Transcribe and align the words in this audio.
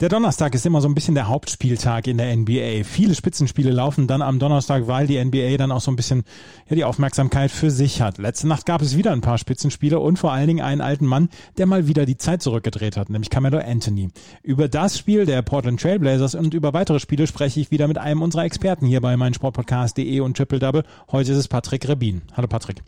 Der 0.00 0.08
Donnerstag 0.08 0.54
ist 0.54 0.64
immer 0.64 0.80
so 0.80 0.86
ein 0.86 0.94
bisschen 0.94 1.16
der 1.16 1.26
Hauptspieltag 1.26 2.06
in 2.06 2.18
der 2.18 2.36
NBA. 2.36 2.84
Viele 2.84 3.16
Spitzenspiele 3.16 3.72
laufen 3.72 4.06
dann 4.06 4.22
am 4.22 4.38
Donnerstag, 4.38 4.86
weil 4.86 5.08
die 5.08 5.18
NBA 5.22 5.56
dann 5.56 5.72
auch 5.72 5.80
so 5.80 5.90
ein 5.90 5.96
bisschen 5.96 6.22
ja, 6.68 6.76
die 6.76 6.84
Aufmerksamkeit 6.84 7.50
für 7.50 7.72
sich 7.72 8.00
hat. 8.00 8.16
Letzte 8.16 8.46
Nacht 8.46 8.64
gab 8.64 8.80
es 8.80 8.96
wieder 8.96 9.10
ein 9.10 9.22
paar 9.22 9.38
Spitzenspiele 9.38 9.98
und 9.98 10.16
vor 10.16 10.30
allen 10.30 10.46
Dingen 10.46 10.64
einen 10.64 10.82
alten 10.82 11.04
Mann, 11.04 11.30
der 11.56 11.66
mal 11.66 11.88
wieder 11.88 12.06
die 12.06 12.16
Zeit 12.16 12.42
zurückgedreht 12.42 12.96
hat, 12.96 13.10
nämlich 13.10 13.28
Carmelo 13.28 13.58
Anthony. 13.58 14.10
Über 14.44 14.68
das 14.68 14.96
Spiel 14.96 15.26
der 15.26 15.42
Portland 15.42 15.80
Trailblazers 15.80 16.36
und 16.36 16.54
über 16.54 16.72
weitere 16.72 17.00
Spiele 17.00 17.26
spreche 17.26 17.58
ich 17.58 17.72
wieder 17.72 17.88
mit 17.88 17.98
einem 17.98 18.22
unserer 18.22 18.44
Experten 18.44 18.86
hier 18.86 19.00
bei 19.00 19.16
meinsportpodcast.de 19.16 20.20
und 20.20 20.36
Triple 20.36 20.60
Double. 20.60 20.84
Heute 21.10 21.32
ist 21.32 21.38
es 21.38 21.48
Patrick 21.48 21.88
Rebin. 21.88 22.22
Hallo 22.36 22.46
Patrick. 22.46 22.84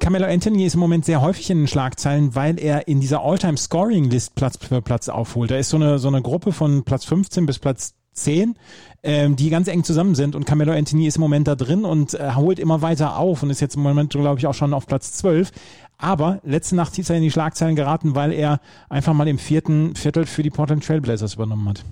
Carmelo 0.00 0.26
Anthony 0.26 0.64
ist 0.64 0.74
im 0.74 0.80
Moment 0.80 1.04
sehr 1.04 1.20
häufig 1.20 1.50
in 1.50 1.58
den 1.58 1.66
Schlagzeilen, 1.68 2.34
weil 2.34 2.58
er 2.58 2.88
in 2.88 3.00
dieser 3.00 3.22
All-Time-Scoring-List 3.22 4.34
Platz 4.34 4.56
für 4.56 4.80
Platz 4.80 5.10
aufholt. 5.10 5.50
Da 5.50 5.58
ist 5.58 5.68
so 5.68 5.76
eine, 5.76 5.98
so 5.98 6.08
eine 6.08 6.22
Gruppe 6.22 6.52
von 6.52 6.84
Platz 6.84 7.04
15 7.04 7.44
bis 7.44 7.58
Platz 7.58 7.94
10, 8.14 8.54
ähm, 9.02 9.36
die 9.36 9.50
ganz 9.50 9.68
eng 9.68 9.84
zusammen 9.84 10.14
sind 10.14 10.34
und 10.34 10.46
Carmelo 10.46 10.72
Anthony 10.72 11.06
ist 11.06 11.16
im 11.16 11.20
Moment 11.20 11.46
da 11.46 11.54
drin 11.54 11.84
und 11.84 12.14
äh, 12.14 12.34
holt 12.34 12.58
immer 12.58 12.80
weiter 12.80 13.18
auf 13.18 13.42
und 13.42 13.50
ist 13.50 13.60
jetzt 13.60 13.76
im 13.76 13.82
Moment, 13.82 14.10
glaube 14.10 14.38
ich, 14.38 14.46
auch 14.46 14.54
schon 14.54 14.72
auf 14.72 14.86
Platz 14.86 15.12
12. 15.12 15.52
Aber 15.98 16.40
letzte 16.44 16.76
Nacht 16.76 16.98
ist 16.98 17.10
er 17.10 17.16
in 17.16 17.22
die 17.22 17.30
Schlagzeilen 17.30 17.76
geraten, 17.76 18.14
weil 18.14 18.32
er 18.32 18.60
einfach 18.88 19.12
mal 19.12 19.28
im 19.28 19.38
vierten 19.38 19.94
Viertel 19.96 20.24
für 20.24 20.42
die 20.42 20.50
Portland 20.50 20.84
Trailblazers 20.84 21.34
übernommen 21.34 21.68
hat. 21.68 21.84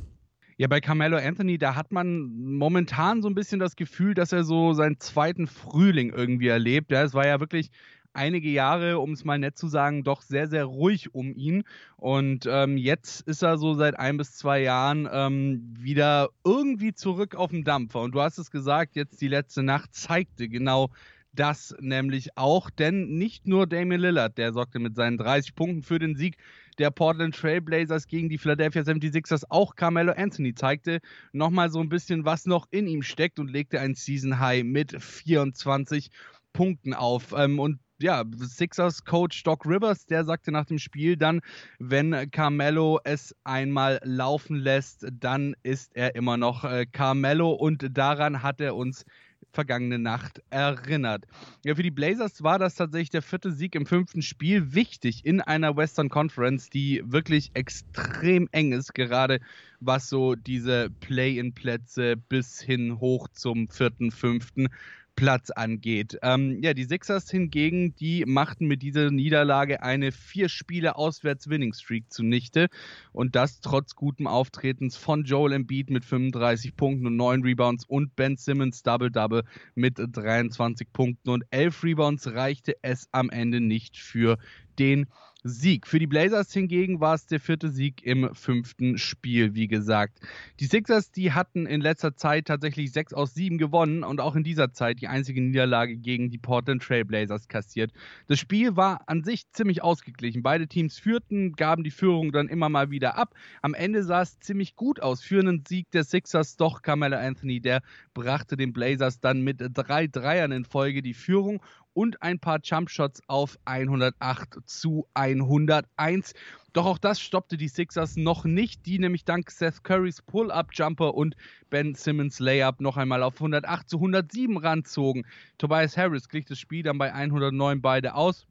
Ja, 0.60 0.66
bei 0.66 0.80
Carmelo 0.80 1.18
Anthony, 1.18 1.56
da 1.56 1.76
hat 1.76 1.92
man 1.92 2.32
momentan 2.34 3.22
so 3.22 3.28
ein 3.28 3.34
bisschen 3.36 3.60
das 3.60 3.76
Gefühl, 3.76 4.14
dass 4.14 4.32
er 4.32 4.42
so 4.42 4.72
seinen 4.72 4.98
zweiten 4.98 5.46
Frühling 5.46 6.10
irgendwie 6.10 6.48
erlebt. 6.48 6.90
Ja, 6.90 7.04
es 7.04 7.14
war 7.14 7.26
ja 7.26 7.38
wirklich 7.38 7.70
einige 8.12 8.48
Jahre, 8.48 8.98
um 8.98 9.12
es 9.12 9.24
mal 9.24 9.38
nett 9.38 9.56
zu 9.56 9.68
sagen, 9.68 10.04
doch 10.04 10.22
sehr, 10.22 10.48
sehr 10.48 10.64
ruhig 10.64 11.14
um 11.14 11.34
ihn. 11.34 11.64
Und 11.96 12.46
ähm, 12.50 12.76
jetzt 12.76 13.20
ist 13.22 13.42
er 13.42 13.58
so 13.58 13.74
seit 13.74 13.98
ein 13.98 14.16
bis 14.16 14.36
zwei 14.36 14.60
Jahren 14.60 15.08
ähm, 15.10 15.74
wieder 15.78 16.30
irgendwie 16.44 16.94
zurück 16.94 17.34
auf 17.34 17.50
dem 17.50 17.64
Dampfer. 17.64 18.00
Und 18.00 18.14
du 18.14 18.20
hast 18.20 18.38
es 18.38 18.50
gesagt, 18.50 18.96
jetzt 18.96 19.20
die 19.20 19.28
letzte 19.28 19.62
Nacht 19.62 19.94
zeigte 19.94 20.48
genau 20.48 20.90
das 21.32 21.74
nämlich 21.78 22.36
auch, 22.36 22.68
denn 22.70 23.16
nicht 23.16 23.46
nur 23.46 23.66
Damian 23.66 24.00
Lillard, 24.00 24.38
der 24.38 24.52
sorgte 24.52 24.78
mit 24.78 24.96
seinen 24.96 25.18
30 25.18 25.54
Punkten 25.54 25.82
für 25.82 25.98
den 25.98 26.16
Sieg 26.16 26.36
der 26.78 26.90
Portland 26.90 27.34
Trailblazers 27.34 28.06
gegen 28.06 28.28
die 28.28 28.38
Philadelphia 28.38 28.82
76ers, 28.82 29.44
auch 29.48 29.76
Carmelo 29.76 30.12
Anthony 30.12 30.54
zeigte 30.54 31.00
nochmal 31.32 31.70
so 31.70 31.80
ein 31.80 31.88
bisschen, 31.88 32.24
was 32.24 32.46
noch 32.46 32.66
in 32.70 32.86
ihm 32.86 33.02
steckt 33.02 33.38
und 33.38 33.50
legte 33.50 33.80
ein 33.80 33.94
Season 33.94 34.38
High 34.38 34.64
mit 34.64 35.00
24 35.00 36.10
Punkten 36.52 36.94
auf. 36.94 37.34
Ähm, 37.36 37.58
und 37.58 37.78
ja, 38.00 38.24
Sixers 38.36 39.04
Coach 39.04 39.42
Doc 39.42 39.66
Rivers, 39.66 40.06
der 40.06 40.24
sagte 40.24 40.52
nach 40.52 40.66
dem 40.66 40.78
Spiel 40.78 41.16
dann, 41.16 41.40
wenn 41.78 42.30
Carmelo 42.30 43.00
es 43.04 43.34
einmal 43.44 44.00
laufen 44.04 44.56
lässt, 44.56 45.06
dann 45.12 45.54
ist 45.62 45.94
er 45.96 46.14
immer 46.14 46.36
noch 46.36 46.64
äh, 46.64 46.86
Carmelo 46.86 47.50
und 47.50 47.96
daran 47.96 48.42
hat 48.42 48.60
er 48.60 48.76
uns 48.76 49.04
vergangene 49.52 49.98
Nacht 49.98 50.42
erinnert. 50.50 51.24
Ja, 51.64 51.74
für 51.74 51.82
die 51.82 51.90
Blazers 51.90 52.42
war 52.42 52.58
das 52.58 52.74
tatsächlich 52.74 53.10
der 53.10 53.22
vierte 53.22 53.50
Sieg 53.50 53.74
im 53.74 53.86
fünften 53.86 54.22
Spiel. 54.22 54.74
Wichtig 54.74 55.24
in 55.24 55.40
einer 55.40 55.76
Western 55.76 56.08
Conference, 56.08 56.70
die 56.70 57.02
wirklich 57.04 57.50
extrem 57.54 58.48
eng 58.52 58.72
ist, 58.72 58.94
gerade 58.94 59.40
was 59.80 60.08
so 60.08 60.34
diese 60.34 60.90
Play-in-Plätze 61.00 62.16
bis 62.16 62.60
hin 62.60 63.00
hoch 63.00 63.28
zum 63.28 63.68
vierten, 63.68 64.10
fünften 64.10 64.68
Platz 65.18 65.50
angeht. 65.50 66.16
Ähm, 66.22 66.60
ja, 66.62 66.74
die 66.74 66.84
Sixers 66.84 67.28
hingegen, 67.28 67.92
die 67.96 68.24
machten 68.24 68.66
mit 68.68 68.82
dieser 68.82 69.10
Niederlage 69.10 69.82
eine 69.82 70.12
vier 70.12 70.48
Spiele 70.48 70.94
auswärts 70.94 71.48
Winning 71.48 71.72
Streak 71.72 72.12
zunichte 72.12 72.68
und 73.10 73.34
das 73.34 73.60
trotz 73.60 73.96
gutem 73.96 74.28
Auftretens 74.28 74.96
von 74.96 75.24
Joel 75.24 75.54
Embiid 75.54 75.90
mit 75.90 76.04
35 76.04 76.76
Punkten 76.76 77.08
und 77.08 77.16
9 77.16 77.42
Rebounds 77.42 77.84
und 77.84 78.14
Ben 78.14 78.36
Simmons 78.36 78.84
Double 78.84 79.10
Double 79.10 79.42
mit 79.74 79.98
23 79.98 80.92
Punkten 80.92 81.30
und 81.30 81.42
11 81.50 81.82
Rebounds 81.82 82.28
reichte 82.28 82.76
es 82.82 83.08
am 83.10 83.28
Ende 83.28 83.60
nicht 83.60 83.96
für 83.96 84.38
den 84.78 85.06
Sieg. 85.44 85.86
Für 85.86 86.00
die 86.00 86.08
Blazers 86.08 86.52
hingegen 86.52 87.00
war 87.00 87.14
es 87.14 87.26
der 87.26 87.38
vierte 87.38 87.70
Sieg 87.70 88.04
im 88.04 88.34
fünften 88.34 88.98
Spiel, 88.98 89.54
wie 89.54 89.68
gesagt. 89.68 90.18
Die 90.58 90.64
Sixers, 90.66 91.12
die 91.12 91.32
hatten 91.32 91.64
in 91.64 91.80
letzter 91.80 92.16
Zeit 92.16 92.46
tatsächlich 92.46 92.90
sechs 92.90 93.14
aus 93.14 93.34
sieben 93.34 93.56
gewonnen 93.56 94.02
und 94.02 94.20
auch 94.20 94.34
in 94.34 94.42
dieser 94.42 94.72
Zeit 94.72 95.00
die 95.00 95.06
einzige 95.06 95.40
Niederlage 95.40 95.96
gegen 95.96 96.30
die 96.30 96.38
Portland 96.38 96.82
Trailblazers 96.82 97.46
kassiert. 97.46 97.92
Das 98.26 98.40
Spiel 98.40 98.74
war 98.74 99.02
an 99.06 99.22
sich 99.22 99.48
ziemlich 99.52 99.82
ausgeglichen. 99.82 100.42
Beide 100.42 100.66
Teams 100.66 100.98
führten, 100.98 101.52
gaben 101.52 101.84
die 101.84 101.92
Führung 101.92 102.32
dann 102.32 102.48
immer 102.48 102.68
mal 102.68 102.90
wieder 102.90 103.16
ab. 103.16 103.34
Am 103.62 103.74
Ende 103.74 104.02
sah 104.02 104.22
es 104.22 104.40
ziemlich 104.40 104.74
gut 104.74 105.00
aus. 105.00 105.22
Für 105.22 105.38
einen 105.38 105.64
Sieg 105.66 105.88
der 105.92 106.02
Sixers 106.02 106.56
doch 106.56 106.82
Carmelo 106.82 107.16
Anthony, 107.16 107.60
der 107.60 107.82
brachte 108.12 108.56
den 108.56 108.72
Blazers 108.72 109.20
dann 109.20 109.42
mit 109.42 109.60
drei 109.60 110.08
Dreiern 110.08 110.50
in 110.50 110.64
Folge 110.64 111.00
die 111.00 111.14
Führung 111.14 111.62
und 111.98 112.22
ein 112.22 112.38
paar 112.38 112.60
Jumpshots 112.62 113.20
auf 113.26 113.58
108 113.64 114.60
zu 114.66 115.08
101. 115.14 116.32
Doch 116.72 116.86
auch 116.86 116.98
das 116.98 117.20
stoppte 117.20 117.56
die 117.56 117.66
Sixers 117.66 118.14
noch 118.14 118.44
nicht, 118.44 118.86
die 118.86 119.00
nämlich 119.00 119.24
dank 119.24 119.50
Seth 119.50 119.82
Currys 119.82 120.22
Pull-Up-Jumper 120.22 121.14
und 121.14 121.34
Ben 121.70 121.96
Simmons 121.96 122.38
Layup 122.38 122.80
noch 122.80 122.96
einmal 122.96 123.24
auf 123.24 123.34
108 123.34 123.88
zu 123.88 123.96
107 123.96 124.58
ranzogen. 124.58 125.26
Tobias 125.58 125.96
Harris 125.96 126.28
glich 126.28 126.44
das 126.44 126.60
Spiel 126.60 126.84
dann 126.84 126.98
bei 126.98 127.12
109 127.12 127.82
beide 127.82 128.14
aus 128.14 128.46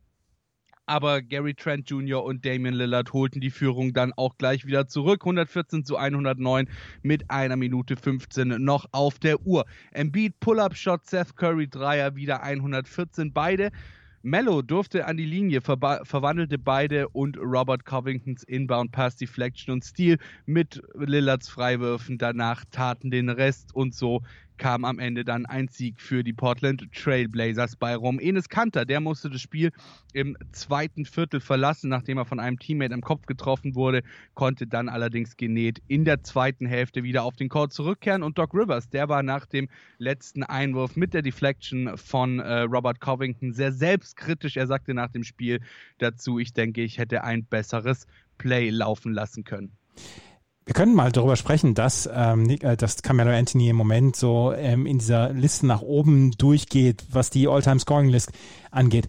aber 0.87 1.21
Gary 1.21 1.53
Trent 1.53 1.89
Jr. 1.89 2.23
und 2.23 2.45
Damian 2.45 2.73
Lillard 2.73 3.13
holten 3.13 3.41
die 3.41 3.51
Führung 3.51 3.93
dann 3.93 4.13
auch 4.13 4.37
gleich 4.37 4.65
wieder 4.65 4.87
zurück. 4.87 5.21
114 5.21 5.83
zu 5.83 5.97
109 5.97 6.67
mit 7.03 7.29
einer 7.29 7.57
Minute 7.57 7.97
15 7.97 8.63
noch 8.63 8.85
auf 8.93 9.19
der 9.19 9.41
Uhr. 9.45 9.65
Embiid 9.91 10.39
Pull-Up-Shot, 10.39 11.05
Seth 11.05 11.35
Curry 11.35 11.67
Dreier, 11.67 12.15
wieder 12.15 12.41
114 12.41 13.33
beide. 13.33 13.71
Mello 14.23 14.61
durfte 14.61 15.05
an 15.05 15.15
die 15.15 15.25
Linie, 15.25 15.61
ver 15.61 16.01
verwandelte 16.03 16.57
beide 16.57 17.07
und 17.09 17.37
Robert 17.37 17.85
Covingtons 17.85 18.43
Inbound 18.43 18.91
Pass 18.91 19.15
Deflection 19.15 19.71
und 19.71 19.85
Steal 19.85 20.17
mit 20.45 20.81
Lillards 20.95 21.47
Freiwürfen 21.49 22.17
danach 22.17 22.65
taten 22.71 23.11
den 23.11 23.29
Rest 23.29 23.73
und 23.75 23.93
so 23.93 24.23
kam 24.57 24.85
am 24.85 24.99
Ende 24.99 25.23
dann 25.23 25.45
ein 25.45 25.67
Sieg 25.67 25.99
für 26.01 26.23
die 26.23 26.33
Portland 26.33 26.87
Trailblazers 26.93 27.75
bei 27.75 27.95
rum. 27.95 28.19
Enes 28.19 28.49
Kanter, 28.49 28.85
der 28.85 28.99
musste 28.99 29.29
das 29.29 29.41
Spiel 29.41 29.71
im 30.13 30.37
zweiten 30.51 31.05
Viertel 31.05 31.39
verlassen, 31.39 31.89
nachdem 31.89 32.17
er 32.17 32.25
von 32.25 32.39
einem 32.39 32.59
Teammate 32.59 32.93
im 32.93 33.01
Kopf 33.01 33.25
getroffen 33.25 33.75
wurde, 33.75 34.03
konnte 34.33 34.67
dann 34.67 34.89
allerdings 34.89 35.37
genäht 35.37 35.81
in 35.87 36.05
der 36.05 36.23
zweiten 36.23 36.65
Hälfte 36.65 37.03
wieder 37.03 37.23
auf 37.23 37.35
den 37.35 37.49
Court 37.49 37.73
zurückkehren. 37.73 38.23
Und 38.23 38.37
Doc 38.37 38.53
Rivers, 38.53 38.89
der 38.89 39.09
war 39.09 39.23
nach 39.23 39.45
dem 39.45 39.69
letzten 39.97 40.43
Einwurf 40.43 40.95
mit 40.95 41.13
der 41.13 41.21
Deflection 41.21 41.97
von 41.97 42.39
äh, 42.39 42.61
Robert 42.61 42.99
Covington 42.99 43.53
sehr 43.53 43.71
selbstkritisch. 43.71 44.57
Er 44.57 44.67
sagte 44.67 44.93
nach 44.93 45.11
dem 45.11 45.23
Spiel 45.23 45.61
dazu, 45.99 46.39
ich 46.39 46.53
denke, 46.53 46.81
ich 46.81 46.97
hätte 46.97 47.23
ein 47.23 47.45
besseres 47.45 48.07
Play 48.37 48.69
laufen 48.69 49.13
lassen 49.13 49.43
können. 49.43 49.71
Wir 50.67 50.73
können 50.73 50.93
mal 50.93 51.13
darüber 51.13 51.37
sprechen, 51.37 51.75
dass, 51.75 52.09
ähm, 52.13 52.49
äh, 52.49 52.75
dass 52.75 53.01
Carmelo 53.01 53.31
Anthony 53.31 53.69
im 53.69 53.77
Moment 53.77 54.17
so 54.17 54.51
ähm, 54.51 54.85
in 54.85 54.99
dieser 54.99 55.31
Liste 55.31 55.65
nach 55.65 55.81
oben 55.81 56.31
durchgeht, 56.31 57.05
was 57.09 57.29
die 57.29 57.47
All-Time-Scoring-List 57.47 58.33
angeht. 58.69 59.07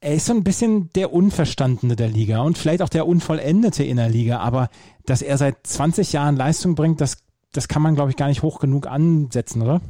Er 0.00 0.14
ist 0.14 0.26
so 0.26 0.34
ein 0.34 0.44
bisschen 0.44 0.92
der 0.92 1.14
Unverstandene 1.14 1.96
der 1.96 2.08
Liga 2.08 2.42
und 2.42 2.58
vielleicht 2.58 2.82
auch 2.82 2.90
der 2.90 3.06
Unvollendete 3.06 3.84
in 3.84 3.96
der 3.96 4.10
Liga, 4.10 4.40
aber 4.40 4.68
dass 5.06 5.22
er 5.22 5.38
seit 5.38 5.66
20 5.66 6.12
Jahren 6.12 6.36
Leistung 6.36 6.74
bringt, 6.74 7.00
das, 7.00 7.24
das 7.52 7.68
kann 7.68 7.80
man, 7.80 7.94
glaube 7.94 8.10
ich, 8.10 8.16
gar 8.18 8.28
nicht 8.28 8.42
hoch 8.42 8.60
genug 8.60 8.86
ansetzen, 8.86 9.62
oder? 9.62 9.80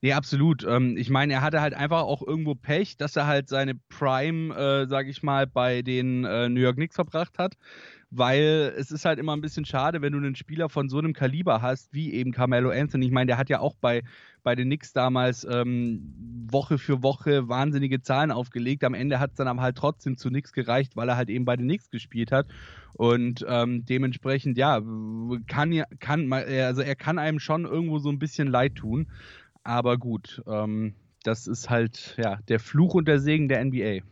Nee, 0.00 0.14
absolut. 0.14 0.64
Ähm, 0.64 0.96
ich 0.96 1.10
meine, 1.10 1.34
er 1.34 1.42
hatte 1.42 1.60
halt 1.60 1.74
einfach 1.74 2.02
auch 2.02 2.26
irgendwo 2.26 2.54
Pech, 2.54 2.96
dass 2.96 3.14
er 3.14 3.26
halt 3.26 3.50
seine 3.50 3.74
Prime, 3.90 4.54
äh, 4.54 4.86
sag 4.88 5.06
ich 5.06 5.22
mal, 5.22 5.46
bei 5.46 5.82
den 5.82 6.24
äh, 6.24 6.48
New 6.48 6.60
York 6.60 6.76
Knicks 6.76 6.94
verbracht 6.94 7.38
hat 7.38 7.56
weil 8.10 8.72
es 8.76 8.90
ist 8.90 9.04
halt 9.04 9.18
immer 9.18 9.34
ein 9.34 9.40
bisschen 9.40 9.64
schade, 9.64 10.00
wenn 10.00 10.12
du 10.12 10.18
einen 10.18 10.36
Spieler 10.36 10.68
von 10.68 10.88
so 10.88 10.98
einem 10.98 11.12
Kaliber 11.12 11.60
hast, 11.60 11.92
wie 11.92 12.12
eben 12.12 12.32
Carmelo 12.32 12.70
Anthony. 12.70 13.06
Ich 13.06 13.12
meine, 13.12 13.26
der 13.26 13.38
hat 13.38 13.48
ja 13.48 13.60
auch 13.60 13.74
bei, 13.74 14.02
bei 14.42 14.54
den 14.54 14.68
Knicks 14.68 14.92
damals 14.92 15.44
ähm, 15.44 16.14
Woche 16.48 16.78
für 16.78 17.02
Woche 17.02 17.48
wahnsinnige 17.48 18.02
Zahlen 18.02 18.30
aufgelegt. 18.30 18.84
Am 18.84 18.94
Ende 18.94 19.18
hat 19.18 19.30
es 19.30 19.36
dann 19.36 19.48
aber 19.48 19.62
halt 19.62 19.76
trotzdem 19.76 20.16
zu 20.16 20.30
nichts 20.30 20.52
gereicht, 20.52 20.96
weil 20.96 21.08
er 21.08 21.16
halt 21.16 21.30
eben 21.30 21.44
bei 21.44 21.56
den 21.56 21.66
Knicks 21.66 21.90
gespielt 21.90 22.30
hat. 22.30 22.46
Und 22.94 23.44
ähm, 23.48 23.84
dementsprechend, 23.84 24.56
ja, 24.56 24.80
kann, 25.48 25.82
kann, 25.98 26.32
also 26.32 26.82
er 26.82 26.96
kann 26.96 27.18
einem 27.18 27.40
schon 27.40 27.64
irgendwo 27.64 27.98
so 27.98 28.08
ein 28.08 28.18
bisschen 28.18 28.48
leid 28.48 28.76
tun. 28.76 29.08
Aber 29.64 29.98
gut, 29.98 30.42
ähm, 30.46 30.94
das 31.26 31.46
ist 31.46 31.70
halt 31.70 32.14
ja 32.18 32.38
der 32.48 32.60
Fluch 32.60 32.94
und 32.94 33.08
der 33.08 33.20
Segen 33.20 33.48
der 33.48 33.64
NBA. 33.64 34.04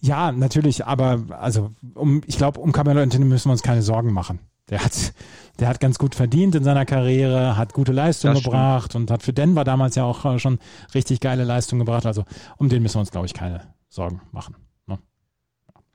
Ja, 0.00 0.32
natürlich, 0.32 0.86
aber 0.86 1.24
also 1.30 1.70
um, 1.94 2.22
ich 2.26 2.36
glaube, 2.36 2.60
um 2.60 2.72
Carmelo 2.72 3.00
Anthony 3.00 3.24
müssen 3.24 3.48
wir 3.48 3.52
uns 3.52 3.62
keine 3.62 3.82
Sorgen 3.82 4.12
machen. 4.12 4.38
Der 4.70 4.82
hat, 4.82 5.12
der 5.60 5.68
hat 5.68 5.80
ganz 5.80 5.98
gut 5.98 6.14
verdient 6.14 6.54
in 6.54 6.64
seiner 6.64 6.86
Karriere, 6.86 7.56
hat 7.56 7.74
gute 7.74 7.92
Leistungen 7.92 8.42
gebracht 8.42 8.94
und 8.94 9.10
hat 9.10 9.22
für 9.22 9.34
Denver 9.34 9.64
damals 9.64 9.94
ja 9.94 10.04
auch 10.04 10.24
äh, 10.24 10.38
schon 10.38 10.58
richtig 10.94 11.20
geile 11.20 11.44
Leistungen 11.44 11.80
gebracht. 11.80 12.06
Also 12.06 12.24
um 12.56 12.68
den 12.68 12.82
müssen 12.82 12.96
wir 12.96 13.00
uns, 13.00 13.10
glaube 13.10 13.26
ich, 13.26 13.34
keine 13.34 13.60
Sorgen 13.88 14.22
machen. 14.32 14.56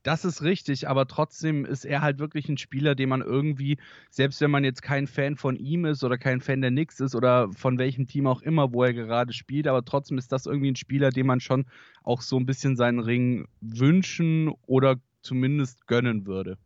Das 0.04 0.24
ist 0.24 0.42
richtig, 0.42 0.88
aber 0.88 1.08
trotzdem 1.08 1.66
ist 1.66 1.84
er 1.86 2.02
halt 2.02 2.20
wirklich 2.20 2.48
ein 2.48 2.58
Spieler, 2.58 2.96
den 2.96 3.10
man 3.10 3.22
irgendwie, 3.22 3.78
selbst 4.10 4.40
wenn 4.40 4.52
man 4.52 4.64
jetzt 4.64 4.82
kein 4.82 5.08
Fan 5.08 5.36
von 5.36 5.58
ihm 5.58 5.86
ist 5.86 6.04
oder 6.04 6.18
kein 6.18 6.40
Fan 6.40 6.62
der 6.62 6.72
Knicks 6.72 7.00
ist 7.00 7.16
oder 7.16 7.52
von 7.54 7.78
welchem 7.78 8.08
Team 8.08 8.26
auch 8.28 8.42
immer, 8.42 8.72
wo 8.72 8.84
er 8.84 8.94
gerade 8.94 9.34
spielt, 9.34 9.68
aber 9.68 9.84
trotzdem 9.84 10.18
ist 10.18 10.32
das 10.32 10.46
irgendwie 10.46 10.72
ein 10.72 10.78
Spieler, 10.78 11.10
dem 11.10 11.28
man 11.28 11.42
schon 11.42 11.66
auch 12.04 12.22
so 12.22 12.38
ein 12.38 12.46
bisschen 12.46 12.78
seinen 12.78 13.00
Ring 13.00 13.48
wünschen 13.60 14.50
oder 14.68 14.96
zumindest 15.22 15.86
gönnen 15.88 16.26
würde. 16.26 16.58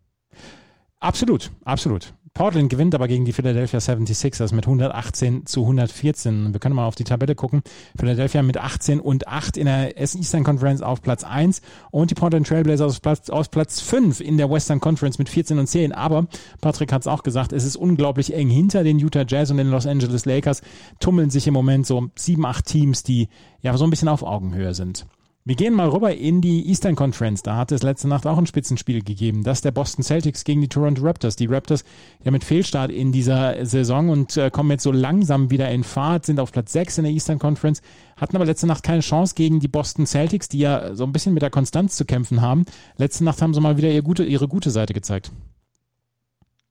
Absolut, 0.99 1.51
absolut. 1.65 2.13
Portland 2.35 2.71
gewinnt 2.71 2.95
aber 2.95 3.07
gegen 3.07 3.25
die 3.25 3.31
Philadelphia 3.31 3.77
76ers 3.77 4.55
mit 4.55 4.65
118 4.65 5.45
zu 5.45 5.61
114. 5.61 6.51
Wir 6.51 6.59
können 6.59 6.73
mal 6.73 6.87
auf 6.87 6.95
die 6.95 7.03
Tabelle 7.03 7.35
gucken. 7.35 7.61
Philadelphia 7.95 8.41
mit 8.41 8.57
18 8.57 8.99
und 8.99 9.27
8 9.27 9.55
in 9.55 9.65
der 9.65 9.99
Eastern 9.99 10.43
Conference 10.43 10.81
auf 10.81 11.03
Platz 11.03 11.23
1 11.23 11.61
und 11.91 12.09
die 12.09 12.15
Portland 12.15 12.47
Trailblazers 12.47 12.93
auf 12.93 13.01
Platz, 13.03 13.29
auf 13.29 13.51
Platz 13.51 13.81
5 13.81 14.19
in 14.19 14.37
der 14.37 14.49
Western 14.49 14.79
Conference 14.79 15.19
mit 15.19 15.29
14 15.29 15.59
und 15.59 15.67
10. 15.67 15.91
Aber 15.91 16.25
Patrick 16.59 16.91
hat 16.91 17.01
es 17.01 17.07
auch 17.07 17.21
gesagt, 17.21 17.53
es 17.53 17.65
ist 17.65 17.75
unglaublich 17.75 18.33
eng. 18.33 18.49
Hinter 18.49 18.83
den 18.83 18.97
Utah 18.97 19.25
Jazz 19.27 19.51
und 19.51 19.57
den 19.57 19.69
Los 19.69 19.85
Angeles 19.85 20.25
Lakers 20.25 20.63
tummeln 20.99 21.29
sich 21.29 21.45
im 21.45 21.53
Moment 21.53 21.85
so 21.85 22.09
sieben, 22.15 22.47
acht 22.47 22.65
Teams, 22.65 23.03
die 23.03 23.29
ja 23.61 23.77
so 23.77 23.83
ein 23.83 23.91
bisschen 23.91 24.07
auf 24.07 24.23
Augenhöhe 24.23 24.73
sind. 24.73 25.05
Wir 25.45 25.55
gehen 25.55 25.73
mal 25.73 25.89
rüber 25.89 26.15
in 26.15 26.39
die 26.39 26.69
Eastern 26.69 26.95
Conference. 26.95 27.43
Da 27.43 27.57
hat 27.57 27.73
es 27.73 27.83
letzte 27.83 28.07
Nacht 28.07 28.25
auch 28.25 28.37
ein 28.37 28.45
Spitzenspiel 28.45 29.03
gegeben. 29.03 29.43
Das 29.43 29.59
der 29.59 29.71
Boston 29.71 30.01
Celtics 30.01 30.45
gegen 30.45 30.61
die 30.61 30.69
Toronto 30.69 31.03
Raptors. 31.03 31.35
Die 31.35 31.47
Raptors 31.47 31.83
ja 32.23 32.31
mit 32.31 32.45
Fehlstart 32.45 32.89
in 32.89 33.11
dieser 33.11 33.65
Saison 33.65 34.07
und 34.07 34.37
äh, 34.37 34.49
kommen 34.49 34.71
jetzt 34.71 34.83
so 34.83 34.93
langsam 34.93 35.51
wieder 35.51 35.69
in 35.69 35.83
Fahrt, 35.83 36.25
sind 36.25 36.39
auf 36.39 36.53
Platz 36.53 36.71
6 36.71 36.99
in 36.99 37.03
der 37.03 37.11
Eastern 37.11 37.39
Conference, 37.39 37.81
hatten 38.15 38.37
aber 38.37 38.45
letzte 38.45 38.67
Nacht 38.67 38.83
keine 38.83 39.01
Chance 39.01 39.35
gegen 39.35 39.59
die 39.59 39.67
Boston 39.67 40.07
Celtics, 40.07 40.47
die 40.47 40.59
ja 40.59 40.95
so 40.95 41.03
ein 41.03 41.11
bisschen 41.11 41.33
mit 41.33 41.43
der 41.43 41.49
Konstanz 41.49 41.97
zu 41.97 42.05
kämpfen 42.05 42.41
haben. 42.41 42.63
Letzte 42.95 43.25
Nacht 43.25 43.41
haben 43.41 43.53
sie 43.53 43.59
mal 43.59 43.75
wieder 43.75 43.91
ihre 43.91 44.03
gute, 44.03 44.23
ihre 44.23 44.47
gute 44.47 44.71
Seite 44.71 44.93
gezeigt. 44.93 45.33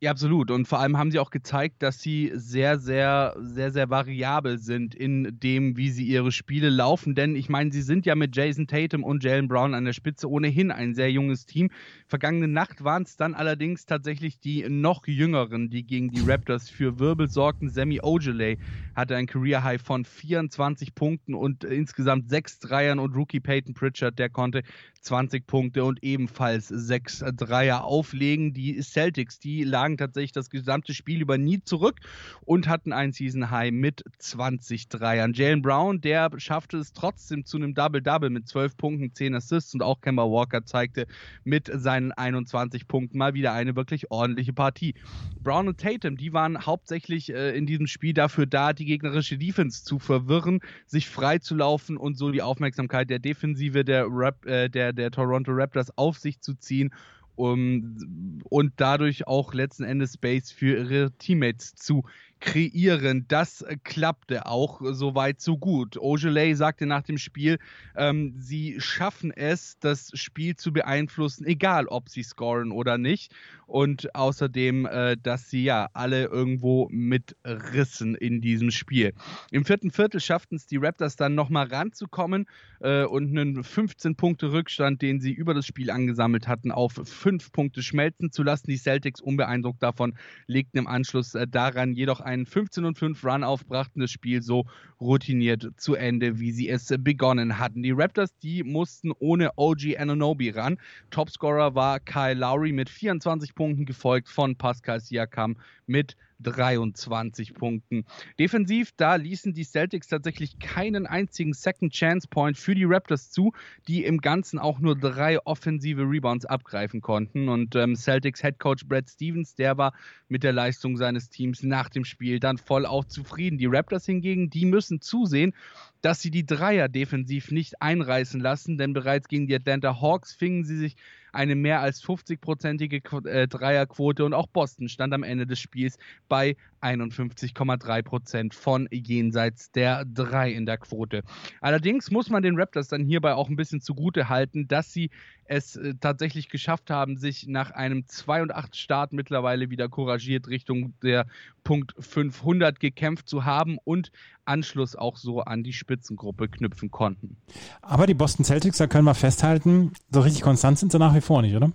Ja, 0.03 0.11
absolut. 0.11 0.51
Und 0.51 0.67
vor 0.67 0.81
allem 0.81 0.99
haben 0.99 1.13
sie 1.13 1.21
auch 1.21 1.31
gezeigt, 1.31 1.81
dass 1.81 2.01
sie 2.01 2.33
sehr, 2.35 2.81
sehr, 2.81 3.37
sehr, 3.39 3.71
sehr 3.71 3.89
variabel 3.89 4.59
sind 4.59 4.97
in 4.97 5.39
dem, 5.39 5.77
wie 5.77 5.91
sie 5.91 6.05
ihre 6.05 6.33
Spiele 6.33 6.71
laufen. 6.71 7.15
Denn 7.15 7.37
ich 7.37 7.49
meine, 7.49 7.71
sie 7.71 7.83
sind 7.83 8.05
ja 8.05 8.17
mit 8.17 8.35
Jason 8.35 8.67
Tatum 8.67 9.05
und 9.05 9.23
Jalen 9.23 9.47
Brown 9.47 9.75
an 9.75 9.85
der 9.85 9.93
Spitze 9.93 10.29
ohnehin 10.29 10.73
ein 10.73 10.95
sehr 10.97 11.13
junges 11.13 11.47
Team. 11.47 11.71
Vergangene 12.09 12.49
Nacht 12.49 12.83
waren 12.83 13.05
es 13.05 13.17
dann 13.17 13.33
allerdings 13.33 13.87
tatsächlich 13.87 14.41
die 14.41 14.69
noch 14.69 15.07
jüngeren, 15.07 15.71
die 15.71 15.87
gegen 15.87 16.11
die 16.11 16.29
Raptors 16.29 16.69
für 16.69 16.99
Wirbel 16.99 17.29
sorgten. 17.29 17.71
Sammy 17.71 18.01
Ojeley 18.03 18.59
hatte 18.97 19.15
ein 19.15 19.27
Career 19.27 19.63
High 19.63 19.81
von 19.81 20.05
24 20.05 20.97
Punkten 20.97 21.33
und 21.33 21.63
insgesamt 21.63 22.29
sechs 22.29 22.59
Dreiern 22.59 22.99
und 22.99 23.15
Rookie 23.15 23.39
Peyton 23.39 23.75
Pritchard, 23.75 24.19
der 24.19 24.31
konnte 24.31 24.65
20 25.01 25.47
Punkte 25.47 25.85
und 25.85 26.03
ebenfalls 26.03 26.67
sechs 26.67 27.25
Dreier 27.37 27.85
auflegen. 27.85 28.53
Die 28.53 28.81
Celtics, 28.83 29.39
die 29.39 29.63
lagen 29.93 29.97
tatsächlich 29.99 30.33
das 30.33 30.51
gesamte 30.51 30.95
Spiel 30.95 31.21
über 31.21 31.39
nie 31.39 31.63
zurück 31.63 32.01
und 32.45 32.69
hatten 32.69 32.93
ein 32.93 33.13
Season 33.13 33.51
High 33.51 33.73
mit 33.73 34.03
20 34.19 34.89
Dreiern. 34.89 35.33
Jalen 35.35 35.63
Brown, 35.63 36.01
der 36.01 36.31
schaffte 36.39 36.79
es 36.79 36.93
trotzdem 36.93 37.45
zu 37.45 37.57
einem 37.57 37.75
Double-Double 37.75 38.31
mit 38.31 38.49
12 38.49 38.77
Punkten, 38.77 39.15
10 39.15 39.35
Assists 39.35 39.75
und 39.75 39.83
auch 39.83 40.01
Kemba 40.01 40.25
Walker 40.25 40.65
zeigte 40.65 41.07
mit 41.45 41.71
seinen 41.73 42.13
21 42.13 42.89
Punkten 42.89 43.19
mal 43.19 43.35
wieder 43.35 43.53
eine 43.53 43.77
wirklich 43.77 44.11
ordentliche 44.11 44.53
Partie. 44.53 44.95
Brown 45.43 45.69
und 45.69 45.79
Tatum, 45.79 46.17
die 46.17 46.33
waren 46.33 46.67
hauptsächlich 46.67 47.33
äh, 47.33 47.57
in 47.57 47.67
diesem 47.67 47.87
Spiel 47.87 48.15
dafür 48.15 48.47
da, 48.47 48.73
die 48.73 48.85
gegnerische 48.85 49.39
Defense 49.39 49.85
zu 49.85 49.99
verwirren, 49.99 50.61
sich 50.87 51.09
frei 51.09 51.39
zu 51.39 51.55
laufen 51.55 51.97
und 51.97 52.17
so 52.17 52.31
die 52.31 52.43
Aufmerksamkeit 52.43 53.11
der 53.11 53.19
Defensive 53.19 53.85
der, 53.85 54.07
Rap, 54.09 54.47
äh, 54.47 54.69
der 54.69 54.93
der, 54.93 55.11
Toronto 55.11 55.53
Raptors 55.53 55.97
auf 55.97 56.19
sich 56.19 56.41
zu 56.41 56.55
ziehen 56.55 56.91
um, 57.35 58.41
und 58.45 58.73
dadurch 58.77 59.27
auch 59.27 59.55
letzten 59.55 59.85
Endes 59.85 60.15
Space 60.15 60.51
für 60.51 60.79
ihre 60.79 61.13
Teammates 61.19 61.75
zu 61.75 62.05
kreieren. 62.43 63.25
Das 63.29 63.63
äh, 63.63 63.77
klappte 63.83 64.47
auch 64.47 64.81
soweit 64.83 65.41
so 65.41 65.57
gut. 65.57 65.97
Ojeley 65.97 66.55
sagte 66.55 66.87
nach 66.87 67.03
dem 67.03 67.17
Spiel, 67.17 67.59
ähm, 67.97 68.35
sie 68.37 68.77
schaffen 68.79 69.31
es, 69.31 69.79
das 69.79 70.11
Spiel 70.15 70.57
zu 70.57 70.73
beeinflussen, 70.73 71.47
egal 71.47 71.87
ob 71.87 72.09
sie 72.09 72.23
scoren 72.23 72.73
oder 72.73 72.99
nicht. 72.99 73.33
Und 73.67 74.15
außerdem, 74.15 74.87
äh, 74.87 75.17
dass 75.23 75.49
sie 75.49 75.63
ja 75.63 75.89
alle 75.95 76.25
irgendwo 76.25 76.89
mitrissen 76.91 78.17
in 78.17 78.43
diesem 78.43 78.71
Spiel. 78.71 79.15
Im 79.51 79.65
vierten 79.65 79.91
Viertel 79.91 80.21
schafften 80.21 80.57
es 80.57 80.67
die 80.67 80.77
Raptors 80.77 81.17
dann 81.17 81.35
nochmal 81.35 81.69
ranzukommen 81.69 82.47
äh, 82.81 83.05
und 83.05 83.31
einen 83.31 83.63
15-Punkte-Rückstand, 83.63 85.01
den 85.01 85.21
sie 85.21 85.33
über 85.33 85.55
das 85.55 85.65
Spiel 85.65 85.91
angesammelt 85.91 86.49
hatten, 86.49 86.73
auf 86.73 86.95
5 87.03 87.53
Punkte 87.53 87.83
schmelzen 87.83 88.33
zu 88.33 88.43
lassen. 88.43 88.67
Die 88.67 88.77
Celtics 88.77 89.21
unbeeindruckt 89.21 89.83
davon 89.83 90.15
legten 90.47 90.79
im 90.79 90.87
Anschluss 90.87 91.35
äh, 91.35 91.47
daran 91.47 91.95
jedoch 91.95 92.21
ein 92.21 92.32
einen 92.33 92.47
15 92.47 92.85
und 92.85 92.99
5 92.99 93.23
Run 93.25 93.45
aufbrachten, 93.45 94.01
das 94.01 94.11
Spiel 94.11 94.43
so 94.43 94.65
routiniert 95.01 95.69
zu 95.77 95.95
Ende, 95.95 96.41
wie 96.41 96.53
sie 96.53 96.69
es 96.69 96.93
begonnen 96.99 97.59
hatten. 97.59 97.83
Die 97.83 97.93
Raptors, 97.93 98.35
die 98.39 98.63
mussten 98.63 99.13
ohne 99.19 99.51
OG 99.57 99.99
Ananobi 99.99 100.51
ran. 100.51 100.79
Topscorer 101.11 101.75
war 101.75 102.01
Kyle 102.01 102.35
Lowry 102.35 102.73
mit 102.73 102.89
24 102.89 103.55
Punkten, 103.55 103.85
gefolgt 103.85 104.29
von 104.29 104.57
Pascal 104.57 105.01
Siakam 105.01 105.57
mit 105.87 106.17
23 106.43 107.55
Punkten. 107.55 108.05
Defensiv, 108.39 108.93
da 108.97 109.17
ließen 109.17 109.55
die 109.55 109.65
Celtics 109.65 110.09
tatsächlich 110.09 110.59
keinen 110.59 111.07
einzigen 111.07 111.53
Second 111.53 111.93
Chance 111.93 112.29
Point 112.29 112.59
für 112.59 112.75
die 112.75 112.85
Raptors 112.85 113.31
zu, 113.31 113.53
die 113.89 114.05
im 114.05 114.19
Ganzen 114.19 114.59
auch 114.59 114.79
nur 114.79 114.97
drei 114.97 115.39
offensive 115.45 116.03
Rebounds 116.03 116.45
abgreifen 116.45 117.01
konnten. 117.01 117.49
Und 117.49 117.75
ähm, 117.77 117.97
Celtics 117.97 118.43
Head 118.43 118.59
Coach 118.59 118.87
Brad 118.87 119.09
Stevens, 119.09 119.55
der 119.55 119.79
war 119.79 119.93
mit 120.29 120.43
der 120.43 120.53
Leistung 120.53 120.97
seines 120.97 121.29
Teams 121.29 121.63
nach 121.63 121.89
dem 121.89 122.05
Spiel 122.05 122.41
dann 122.41 122.59
voll 122.59 122.87
auch 122.87 123.05
zufrieden. 123.05 123.59
Die 123.59 123.67
Raptors 123.67 124.07
hingegen, 124.07 124.51
die 124.51 124.65
müssen 124.65 125.01
zusehen, 125.01 125.55
dass 126.03 126.21
sie 126.21 126.31
die 126.31 126.45
Dreier 126.45 126.89
defensiv 126.89 127.51
nicht 127.51 127.81
einreißen 127.81 128.41
lassen, 128.41 128.77
denn 128.77 128.93
bereits 128.93 129.29
gegen 129.29 129.47
die 129.47 129.55
Atlanta 129.55 130.01
Hawks 130.01 130.35
fingen 130.35 130.65
sie 130.65 130.77
sich 130.77 130.97
eine 131.33 131.55
mehr 131.55 131.81
als 131.81 132.03
50-prozentige 132.05 133.27
äh, 133.27 133.49
Dreierquote 133.49 134.25
und 134.25 134.35
auch 134.35 134.49
Boston 134.49 134.89
stand 134.89 135.15
am 135.15 135.23
Ende 135.23 135.47
des 135.47 135.61
Spiels 135.61 135.97
bei 136.29 136.57
51,3 136.83 138.03
Prozent 138.03 138.55
von 138.55 138.89
jenseits 138.91 139.71
der 139.71 140.05
3 140.05 140.53
in 140.53 140.67
der 140.67 140.79
Quote. 140.79 141.23
Allerdings 141.61 142.11
muss 142.11 142.31
man 142.31 142.43
den 142.43 142.59
Raptors 142.59 142.89
dann 142.89 143.05
hierbei 143.05 143.35
auch 143.35 143.49
ein 143.49 143.57
bisschen 143.57 143.81
zugute 143.81 144.29
halten, 144.29 144.69
dass 144.69 144.93
sie 144.93 145.11
es 145.45 145.77
äh, 145.77 145.95
tatsächlich 146.01 146.49
geschafft 146.49 146.91
haben, 146.91 147.17
sich 147.17 147.47
nach 147.47 147.71
einem 147.71 148.07
2 148.07 148.43
und 148.43 148.55
8 148.55 148.77
Start 148.77 149.13
mittlerweile 149.13 149.71
wieder 149.71 149.89
couragiert 149.89 150.49
Richtung 150.49 150.95
der 151.03 151.27
Punkt 151.65 151.95
500 151.99 152.81
gekämpft 152.81 153.29
zu 153.29 153.45
haben 153.45 153.79
und 153.85 154.11
Anschluss 154.45 154.97
auch 154.97 155.17
so 155.17 155.41
an 155.41 155.63
die 155.63 155.73
Spitzengruppe 155.73 156.49
knüpfen 156.49 156.91
konnten. 156.91 157.37
Aber 157.81 158.07
die 158.07 158.15
Boston 158.15 158.45
Celtics, 158.45 158.79
da 158.79 158.87
können 158.87 159.05
wir 159.05 159.15
festhalten, 159.15 159.93
so 160.11 160.21
richtig 160.21 160.43
konstant 160.43 160.79
sind 160.79 160.91
sie 160.91 160.99
nach 160.99 161.15
wie 161.15 161.21
vor 161.21 161.43
nicht, 161.43 161.55
oder? 161.55 161.71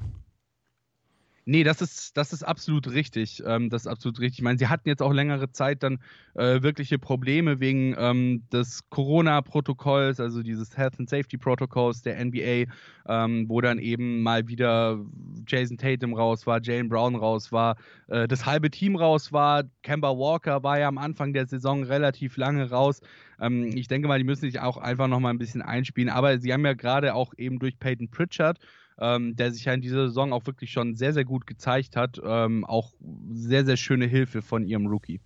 Nee, 1.49 1.63
das 1.63 1.81
ist, 1.81 2.17
das 2.17 2.33
ist 2.33 2.43
absolut 2.43 2.91
richtig. 2.91 3.41
Ähm, 3.45 3.69
das 3.69 3.83
ist 3.83 3.87
absolut 3.87 4.19
richtig. 4.19 4.39
Ich 4.39 4.43
meine, 4.43 4.59
sie 4.59 4.67
hatten 4.67 4.89
jetzt 4.89 5.01
auch 5.01 5.13
längere 5.13 5.49
Zeit 5.49 5.81
dann 5.81 5.99
äh, 6.33 6.61
wirkliche 6.61 6.99
Probleme 6.99 7.61
wegen 7.61 7.95
ähm, 7.97 8.43
des 8.51 8.81
Corona-Protokolls, 8.89 10.19
also 10.19 10.43
dieses 10.43 10.75
Health 10.75 10.99
and 10.99 11.09
Safety 11.09 11.37
Protokolls 11.37 12.01
der 12.01 12.23
NBA, 12.23 12.69
ähm, 13.07 13.45
wo 13.47 13.61
dann 13.61 13.79
eben 13.79 14.23
mal 14.23 14.49
wieder 14.49 14.99
Jason 15.47 15.77
Tatum 15.77 16.15
raus 16.15 16.45
war, 16.45 16.61
Jalen 16.61 16.89
Brown 16.89 17.15
raus 17.15 17.49
war, 17.53 17.77
äh, 18.09 18.27
das 18.27 18.45
halbe 18.45 18.69
Team 18.69 18.97
raus 18.97 19.31
war. 19.31 19.63
Kemba 19.83 20.09
Walker 20.17 20.63
war 20.63 20.79
ja 20.79 20.89
am 20.89 20.97
Anfang 20.97 21.31
der 21.31 21.47
Saison 21.47 21.83
relativ 21.83 22.35
lange 22.35 22.69
raus. 22.69 22.99
Ähm, 23.39 23.67
ich 23.73 23.87
denke 23.87 24.09
mal, 24.09 24.17
die 24.17 24.25
müssen 24.25 24.41
sich 24.41 24.59
auch 24.59 24.75
einfach 24.75 25.07
nochmal 25.07 25.33
ein 25.33 25.39
bisschen 25.39 25.61
einspielen. 25.61 26.09
Aber 26.09 26.39
sie 26.39 26.51
haben 26.51 26.65
ja 26.65 26.73
gerade 26.73 27.15
auch 27.15 27.33
eben 27.37 27.57
durch 27.57 27.79
Peyton 27.79 28.09
Pritchard 28.09 28.59
ähm, 28.99 29.35
der 29.35 29.51
sich 29.51 29.65
ja 29.65 29.73
in 29.73 29.81
dieser 29.81 30.07
Saison 30.07 30.33
auch 30.33 30.45
wirklich 30.45 30.71
schon 30.71 30.95
sehr, 30.95 31.13
sehr 31.13 31.25
gut 31.25 31.47
gezeigt 31.47 31.95
hat. 31.95 32.19
Ähm, 32.23 32.65
auch 32.65 32.93
sehr, 33.31 33.65
sehr 33.65 33.77
schöne 33.77 34.05
Hilfe 34.05 34.41
von 34.41 34.65
ihrem 34.65 34.87
Rookie. 34.87 35.21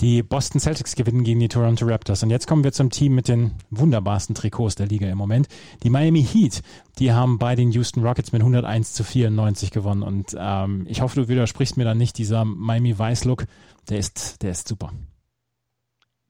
Die 0.00 0.22
Boston 0.22 0.60
Celtics 0.60 0.94
gewinnen 0.96 1.24
gegen 1.24 1.40
die 1.40 1.48
Toronto 1.48 1.84
Raptors. 1.84 2.22
Und 2.22 2.30
jetzt 2.30 2.46
kommen 2.46 2.64
wir 2.64 2.72
zum 2.72 2.88
Team 2.88 3.14
mit 3.14 3.28
den 3.28 3.52
wunderbarsten 3.68 4.34
Trikots 4.34 4.74
der 4.74 4.86
Liga 4.86 5.06
im 5.06 5.18
Moment. 5.18 5.46
Die 5.82 5.90
Miami 5.90 6.24
Heat, 6.24 6.62
die 6.98 7.12
haben 7.12 7.38
bei 7.38 7.54
den 7.54 7.70
Houston 7.72 8.02
Rockets 8.02 8.32
mit 8.32 8.40
101 8.40 8.94
zu 8.94 9.04
94 9.04 9.70
gewonnen. 9.70 10.02
Und 10.02 10.34
ähm, 10.38 10.86
ich 10.88 11.02
hoffe, 11.02 11.20
du 11.20 11.28
widersprichst 11.28 11.76
mir 11.76 11.84
dann 11.84 11.98
nicht. 11.98 12.16
Dieser 12.16 12.46
Miami 12.46 12.98
Weiß-Look, 12.98 13.44
der 13.90 13.98
ist, 13.98 14.42
der 14.42 14.52
ist 14.52 14.68
super. 14.68 14.90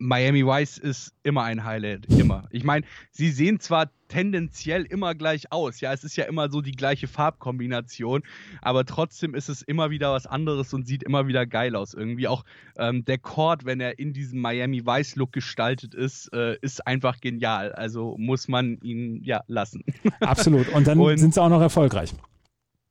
Miami 0.01 0.47
Vice 0.47 0.79
ist 0.79 1.13
immer 1.23 1.43
ein 1.45 1.63
Highlight, 1.63 2.07
immer. 2.07 2.49
Ich 2.51 2.65
meine, 2.65 2.87
sie 3.11 3.31
sehen 3.31 3.61
zwar 3.61 3.91
tendenziell 4.09 4.85
immer 4.85 5.15
gleich 5.15 5.53
aus, 5.53 5.81
ja, 5.81 5.93
es 5.93 6.05
ist 6.05 6.17
ja 6.17 6.25
immer 6.25 6.51
so 6.51 6.63
die 6.63 6.73
gleiche 6.73 7.07
Farbkombination, 7.07 8.23
aber 8.63 8.87
trotzdem 8.87 9.35
ist 9.35 9.51
es 9.51 9.61
immer 9.61 9.91
wieder 9.91 10.13
was 10.13 10.27
anderes 10.27 10.73
und 10.73 10.87
sieht 10.87 11.03
immer 11.03 11.27
wieder 11.29 11.47
geil 11.47 11.77
aus. 11.77 11.93
Irgendwie 11.93 12.29
auch 12.29 12.45
ähm, 12.77 13.05
der 13.05 13.19
Chord, 13.19 13.67
wenn 13.67 13.79
er 13.79 13.99
in 13.99 14.15
diesem 14.15 14.41
Miami 14.41 14.87
Vice 14.87 15.17
Look 15.17 15.33
gestaltet 15.33 15.95
ist, 15.95 16.33
äh, 16.33 16.57
ist 16.63 16.87
einfach 16.87 17.21
genial. 17.21 17.73
Also 17.73 18.17
muss 18.19 18.49
man 18.49 18.79
ihn 18.81 19.23
ja 19.23 19.43
lassen. 19.49 19.85
Absolut. 20.21 20.71
Und 20.71 20.87
dann 20.87 20.99
und, 20.99 21.19
sind 21.19 21.35
sie 21.35 21.43
auch 21.43 21.51
noch 21.51 21.61
erfolgreich. 21.61 22.15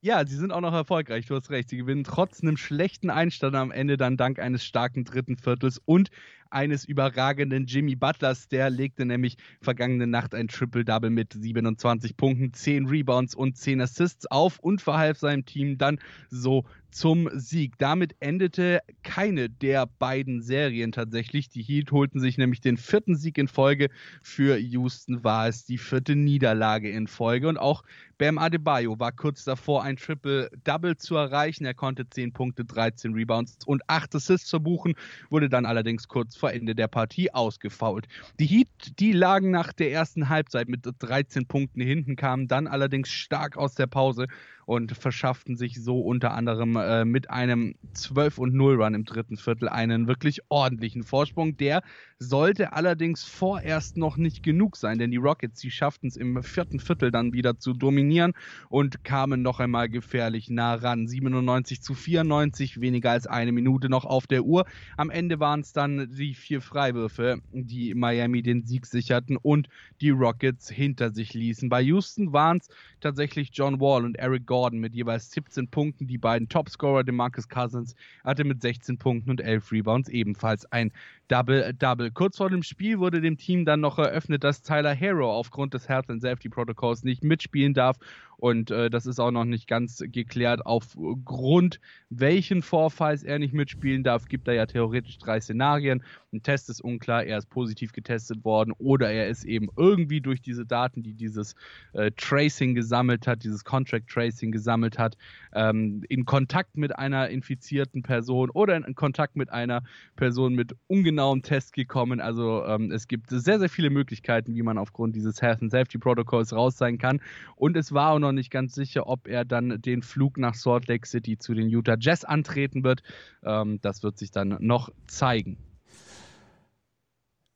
Ja, 0.01 0.25
sie 0.25 0.37
sind 0.37 0.53
auch 0.53 0.61
noch 0.61 0.73
erfolgreich, 0.73 1.25
du 1.25 1.35
hast 1.35 1.49
recht. 1.49 1.67
Sie 1.67 1.75
gewinnen 1.75 2.05
trotz 2.05 2.41
einem 2.41 2.55
schlechten 2.55 3.09
Einstand 3.09 3.53
am 3.55 3.69
Ende 3.69 3.97
dann 3.97 4.15
dank 4.15 4.39
eines 4.39 4.63
starken 4.63 5.03
dritten 5.03 5.35
Viertels 5.35 5.81
und 5.83 6.09
eines 6.49 6.85
überragenden 6.85 7.65
Jimmy 7.65 7.95
Butlers. 7.95 8.47
Der 8.47 8.69
legte 8.69 9.05
nämlich 9.05 9.37
vergangene 9.61 10.07
Nacht 10.07 10.33
ein 10.33 10.47
Triple-Double 10.47 11.09
mit 11.09 11.33
27 11.33 12.17
Punkten, 12.17 12.53
10 12.53 12.87
Rebounds 12.87 13.35
und 13.35 13.57
10 13.57 13.81
Assists 13.81 14.25
auf 14.27 14.59
und 14.59 14.81
verhalf 14.81 15.19
seinem 15.19 15.45
Team 15.45 15.77
dann 15.77 15.99
so 16.29 16.65
zum 16.91 17.29
Sieg. 17.33 17.77
Damit 17.77 18.15
endete 18.19 18.79
keine 19.03 19.49
der 19.49 19.85
beiden 19.85 20.41
Serien 20.41 20.91
tatsächlich. 20.91 21.49
Die 21.49 21.61
Heat 21.61 21.91
holten 21.91 22.19
sich 22.19 22.37
nämlich 22.37 22.61
den 22.61 22.77
vierten 22.77 23.15
Sieg 23.15 23.37
in 23.37 23.47
Folge. 23.47 23.89
Für 24.21 24.57
Houston 24.57 25.23
war 25.23 25.47
es 25.47 25.65
die 25.65 25.77
vierte 25.77 26.15
Niederlage 26.15 26.89
in 26.89 27.07
Folge. 27.07 27.47
Und 27.47 27.57
auch 27.57 27.83
Bam 28.17 28.37
Adebayo 28.37 28.99
war 28.99 29.11
kurz 29.11 29.43
davor, 29.43 29.83
ein 29.83 29.95
Triple-Double 29.95 30.97
zu 30.97 31.15
erreichen. 31.15 31.65
Er 31.65 31.73
konnte 31.73 32.09
10 32.09 32.33
Punkte, 32.33 32.65
13 32.65 33.13
Rebounds 33.13 33.57
und 33.65 33.81
8 33.87 34.15
Assists 34.15 34.49
verbuchen, 34.49 34.95
wurde 35.29 35.49
dann 35.49 35.65
allerdings 35.65 36.07
kurz 36.07 36.35
vor 36.39 36.51
Ende 36.51 36.75
der 36.75 36.87
Partie 36.87 37.31
ausgefault. 37.33 38.07
Die 38.39 38.45
Heat, 38.45 38.99
die 38.99 39.11
lagen 39.11 39.51
nach 39.51 39.73
der 39.73 39.91
ersten 39.91 40.29
Halbzeit 40.29 40.69
mit 40.69 40.87
13 40.99 41.45
Punkten 41.47 41.81
hinten, 41.81 42.15
kamen 42.15 42.47
dann 42.47 42.67
allerdings 42.67 43.09
stark 43.09 43.57
aus 43.57 43.75
der 43.75 43.87
Pause 43.87 44.27
und 44.69 44.91
verschafften 44.91 45.57
sich 45.57 45.83
so 45.83 45.99
unter 45.99 46.35
anderem 46.35 46.75
äh, 46.75 47.03
mit 47.03 47.31
einem 47.31 47.73
12 47.93 48.37
und 48.37 48.53
0 48.53 48.79
Run 48.79 48.93
im 48.93 49.03
dritten 49.03 49.35
Viertel 49.35 49.67
einen 49.67 50.07
wirklich 50.07 50.41
ordentlichen 50.49 51.01
Vorsprung. 51.01 51.57
Der 51.57 51.81
sollte 52.19 52.71
allerdings 52.71 53.23
vorerst 53.23 53.97
noch 53.97 54.17
nicht 54.17 54.43
genug 54.43 54.77
sein, 54.77 54.99
denn 54.99 55.09
die 55.09 55.17
Rockets, 55.17 55.59
die 55.59 55.71
schafften 55.71 56.07
es 56.07 56.15
im 56.15 56.43
vierten 56.43 56.79
Viertel 56.79 57.09
dann 57.09 57.33
wieder 57.33 57.57
zu 57.57 57.73
dominieren 57.73 58.33
und 58.69 59.03
kamen 59.03 59.41
noch 59.41 59.59
einmal 59.59 59.89
gefährlich 59.89 60.51
nah 60.51 60.75
ran. 60.75 61.07
97 61.07 61.81
zu 61.81 61.95
94, 61.95 62.79
weniger 62.79 63.09
als 63.09 63.25
eine 63.25 63.51
Minute 63.51 63.89
noch 63.89 64.05
auf 64.05 64.27
der 64.27 64.43
Uhr. 64.43 64.65
Am 64.97 65.09
Ende 65.09 65.39
waren 65.39 65.61
es 65.61 65.73
dann 65.73 66.11
die 66.11 66.35
vier 66.35 66.61
Freiwürfe, 66.61 67.39
die 67.51 67.95
Miami 67.95 68.43
den 68.43 68.65
Sieg 68.65 68.85
sicherten 68.85 69.35
und 69.35 69.67
die 69.99 70.11
Rockets 70.11 70.69
hinter 70.69 71.11
sich 71.11 71.33
ließen. 71.33 71.69
Bei 71.69 71.81
Houston 71.81 72.33
waren 72.33 72.57
es 72.57 72.67
tatsächlich 72.99 73.49
John 73.53 73.79
Wall 73.79 74.05
und 74.05 74.15
Eric 74.19 74.45
Gordon 74.45 74.58
mit 74.71 74.93
jeweils 74.93 75.31
17 75.31 75.69
Punkten. 75.69 76.07
Die 76.07 76.17
beiden 76.17 76.49
Topscorer, 76.49 77.03
DeMarcus 77.03 77.47
Cousins, 77.47 77.95
hatte 78.23 78.43
mit 78.43 78.61
16 78.61 78.97
Punkten 78.97 79.29
und 79.31 79.41
11 79.41 79.71
Rebounds 79.71 80.09
ebenfalls 80.09 80.65
ein 80.71 80.91
Double-Double. 81.29 82.11
Kurz 82.11 82.37
vor 82.37 82.49
dem 82.49 82.63
Spiel 82.63 82.99
wurde 82.99 83.21
dem 83.21 83.37
Team 83.37 83.63
dann 83.63 83.79
noch 83.79 83.97
eröffnet, 83.97 84.43
dass 84.43 84.61
Tyler 84.61 84.93
Hero 84.93 85.31
aufgrund 85.31 85.73
des 85.73 85.87
Health 85.87 86.09
and 86.09 86.21
Safety 86.21 86.49
Protocols 86.49 87.03
nicht 87.03 87.23
mitspielen 87.23 87.73
darf 87.73 87.97
und 88.39 88.71
äh, 88.71 88.89
das 88.89 89.05
ist 89.05 89.19
auch 89.19 89.31
noch 89.31 89.43
nicht 89.43 89.67
ganz 89.67 90.01
geklärt. 90.01 90.65
Aufgrund 90.65 91.81
welchen 92.09 92.61
Vorfalls 92.61 93.23
er 93.23 93.37
nicht 93.37 93.53
mitspielen 93.53 94.01
darf, 94.01 94.29
gibt 94.29 94.47
er 94.47 94.53
ja 94.53 94.65
theoretisch 94.65 95.17
drei 95.17 95.41
Szenarien. 95.41 96.03
Ein 96.31 96.41
Test 96.41 96.69
ist 96.69 96.79
unklar, 96.79 97.25
er 97.25 97.37
ist 97.37 97.49
positiv 97.49 97.91
getestet 97.91 98.45
worden 98.45 98.73
oder 98.77 99.11
er 99.11 99.27
ist 99.27 99.43
eben 99.43 99.67
irgendwie 99.75 100.21
durch 100.21 100.41
diese 100.41 100.65
Daten, 100.65 101.03
die 101.03 101.15
dieses 101.15 101.55
äh, 101.91 102.11
Tracing 102.15 102.75
gesammelt 102.75 103.27
hat, 103.27 103.43
dieses 103.43 103.65
Contract 103.65 104.09
Tracing 104.09 104.51
gesammelt 104.51 104.97
hat, 104.97 105.17
ähm, 105.53 106.05
in 106.07 106.23
Kontakt 106.23 106.77
mit 106.77 106.97
einer 106.97 107.27
infizierten 107.29 108.03
Person 108.03 108.49
oder 108.51 108.77
in 108.77 108.95
Kontakt 108.95 109.35
mit 109.35 109.51
einer 109.51 109.83
Person 110.15 110.55
mit 110.55 110.77
ungenauem 111.19 111.41
Test 111.41 111.73
gekommen. 111.73 112.21
Also 112.21 112.63
ähm, 112.65 112.91
es 112.91 113.07
gibt 113.07 113.29
sehr, 113.29 113.59
sehr 113.59 113.69
viele 113.69 113.89
Möglichkeiten, 113.89 114.55
wie 114.55 114.63
man 114.63 114.77
aufgrund 114.77 115.15
dieses 115.15 115.41
Health 115.41 115.61
and 115.61 115.71
Safety 115.71 115.97
Protocols 115.97 116.53
raus 116.53 116.77
sein 116.77 116.97
kann. 116.97 117.19
Und 117.55 117.75
es 117.75 117.93
war 117.93 118.11
auch 118.11 118.19
noch 118.19 118.29
noch 118.29 118.33
nicht 118.33 118.51
ganz 118.51 118.75
sicher, 118.75 119.07
ob 119.07 119.27
er 119.27 119.43
dann 119.43 119.81
den 119.81 120.03
Flug 120.03 120.37
nach 120.37 120.53
Salt 120.53 120.87
Lake 120.87 121.07
City 121.07 121.37
zu 121.37 121.53
den 121.53 121.67
Utah 121.67 121.97
Jazz 121.99 122.23
antreten 122.23 122.83
wird. 122.83 123.01
Ähm, 123.43 123.79
das 123.81 124.03
wird 124.03 124.17
sich 124.17 124.31
dann 124.31 124.57
noch 124.59 124.89
zeigen. 125.07 125.57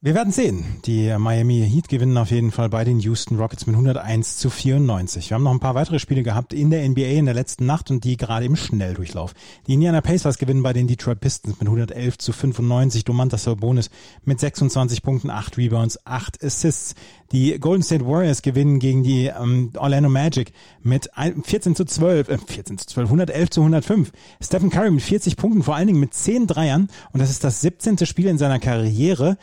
Wir 0.05 0.15
werden 0.15 0.33
sehen. 0.33 0.65
Die 0.83 1.15
Miami 1.17 1.65
Heat 1.65 1.87
gewinnen 1.87 2.17
auf 2.17 2.29
jeden 2.29 2.51
Fall 2.51 2.67
bei 2.67 2.83
den 2.83 2.99
Houston 2.99 3.37
Rockets 3.37 3.67
mit 3.67 3.75
101 3.75 4.35
zu 4.35 4.49
94. 4.49 5.29
Wir 5.29 5.35
haben 5.35 5.43
noch 5.43 5.53
ein 5.53 5.61
paar 5.61 5.75
weitere 5.75 5.97
Spiele 5.97 6.23
gehabt 6.23 6.51
in 6.51 6.71
der 6.71 6.85
NBA 6.89 7.03
in 7.03 7.23
der 7.23 7.33
letzten 7.33 7.65
Nacht 7.65 7.89
und 7.89 8.03
die 8.03 8.17
gerade 8.17 8.45
im 8.45 8.57
Schnelldurchlauf. 8.57 9.33
Die 9.65 9.75
Indiana 9.75 10.01
Pacers 10.01 10.39
gewinnen 10.39 10.61
bei 10.61 10.73
den 10.73 10.87
Detroit 10.87 11.21
Pistons 11.21 11.57
mit 11.57 11.69
111 11.69 12.17
zu 12.17 12.33
95. 12.33 13.05
Domantas 13.05 13.45
Sabonis 13.45 13.89
mit 14.25 14.41
26 14.41 15.03
Punkten, 15.03 15.29
8 15.29 15.57
Rebounds, 15.57 15.97
8 16.05 16.43
Assists. 16.43 16.95
Die 17.31 17.57
Golden 17.57 17.81
State 17.81 18.05
Warriors 18.05 18.43
gewinnen 18.43 18.79
gegen 18.79 19.03
die 19.03 19.25
ähm, 19.27 19.71
Orlando 19.75 20.07
Magic 20.09 20.51
mit 20.83 21.09
14 21.15 21.75
zu 21.75 21.85
12, 21.85 22.29
äh, 22.29 22.37
14 22.37 22.77
zu 22.77 22.87
12, 22.87 23.07
111 23.07 23.49
zu 23.49 23.61
105. 23.61 24.11
Stephen 24.39 24.69
Curry 24.69 24.91
mit 24.91 25.01
40 25.01 25.37
Punkten, 25.37 25.63
vor 25.63 25.75
allen 25.75 25.87
Dingen 25.87 25.99
mit 25.99 26.13
10 26.13 26.45
Dreiern. 26.45 26.89
Und 27.11 27.21
das 27.21 27.31
ist 27.31 27.43
das 27.43 27.61
17. 27.61 28.05
Spiel 28.05 28.27
in 28.27 28.37
seiner 28.37 28.59
Karriere, 28.59 29.37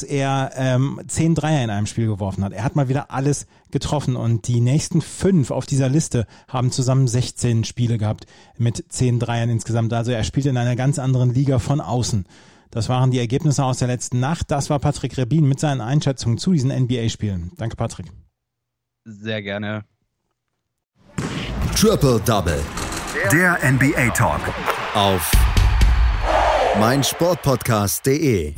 dass 0.00 0.02
er 0.02 0.52
ähm, 0.54 1.00
10 1.06 1.34
Dreier 1.34 1.62
in 1.62 1.70
einem 1.70 1.86
Spiel 1.86 2.06
geworfen 2.06 2.42
hat. 2.42 2.52
Er 2.52 2.64
hat 2.64 2.74
mal 2.74 2.88
wieder 2.88 3.10
alles 3.10 3.46
getroffen 3.70 4.16
und 4.16 4.48
die 4.48 4.60
nächsten 4.60 5.02
fünf 5.02 5.50
auf 5.50 5.66
dieser 5.66 5.88
Liste 5.88 6.26
haben 6.48 6.72
zusammen 6.72 7.06
16 7.06 7.64
Spiele 7.64 7.98
gehabt 7.98 8.26
mit 8.56 8.84
10 8.88 9.18
Dreiern 9.18 9.50
insgesamt. 9.50 9.92
Also 9.92 10.12
er 10.12 10.24
spielt 10.24 10.46
in 10.46 10.56
einer 10.56 10.76
ganz 10.76 10.98
anderen 10.98 11.34
Liga 11.34 11.58
von 11.58 11.80
außen. 11.80 12.24
Das 12.70 12.88
waren 12.88 13.10
die 13.10 13.18
Ergebnisse 13.18 13.64
aus 13.64 13.78
der 13.78 13.88
letzten 13.88 14.20
Nacht. 14.20 14.50
Das 14.50 14.70
war 14.70 14.78
Patrick 14.78 15.18
Rebin 15.18 15.46
mit 15.46 15.60
seinen 15.60 15.80
Einschätzungen 15.80 16.38
zu 16.38 16.52
diesen 16.52 16.70
NBA-Spielen. 16.70 17.52
Danke, 17.56 17.76
Patrick. 17.76 18.06
Sehr 19.04 19.42
gerne. 19.42 19.84
Triple 21.76 22.20
Double. 22.24 22.62
Der 23.32 23.58
NBA 23.70 24.10
Talk. 24.10 24.40
Auf 24.94 25.30
meinsportpodcast.de. 26.78 28.54